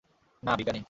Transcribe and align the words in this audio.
না, 0.43 0.51
বিজ্ঞানী। 0.55 0.79